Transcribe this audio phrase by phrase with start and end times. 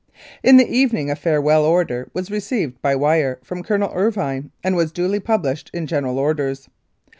[0.41, 4.91] In the evening a farewell order was received by wire from Colonel Irvine, and was
[4.91, 6.67] duly published in General Orders.